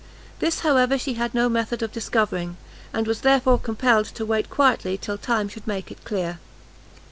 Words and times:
This, 0.39 0.61
however, 0.61 0.97
she 0.97 1.13
had 1.13 1.35
no 1.35 1.47
method 1.47 1.83
of 1.83 1.91
discovering, 1.91 2.57
and 2.91 3.05
was 3.05 3.21
therefore 3.21 3.59
compelled 3.59 4.07
to 4.15 4.25
wait 4.25 4.49
quietly 4.49 4.97
till 4.97 5.19
time 5.19 5.47
should 5.47 5.67
make 5.67 5.91
it 5.91 6.03
clear. 6.03 6.39